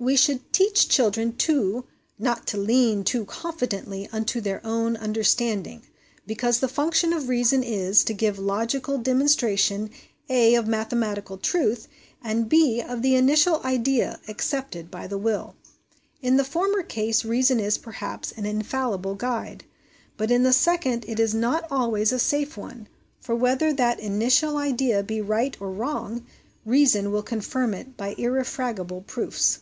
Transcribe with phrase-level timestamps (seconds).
[0.00, 1.86] We should teach children, too,
[2.20, 5.82] not to' lean' (too confidently)' unto their own understanding,'
[6.24, 9.90] because the function of reason is, to give logical demonstration
[10.28, 11.88] (a) of mathe matical truth;
[12.22, 15.56] and (b) of an initial idea, accepted by the will.
[16.22, 19.64] In the former case reason is, perhaps, an infallible guide,
[20.16, 22.86] but in the second it is not always a safe one;
[23.18, 26.24] for whether that initial idea be right or wrong,
[26.64, 29.58] reason will confirm it by irrefragable proofs.